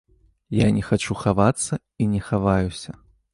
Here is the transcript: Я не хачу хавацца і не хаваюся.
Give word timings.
Я 0.59 0.67
не 0.77 0.83
хачу 0.87 1.17
хавацца 1.23 1.79
і 2.05 2.09
не 2.15 2.21
хаваюся. 2.31 2.91